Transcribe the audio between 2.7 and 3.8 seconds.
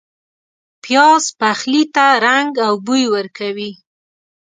بوی ورکوي